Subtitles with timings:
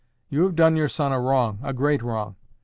[0.31, 2.35] You have done your son a wrong, a great wrong.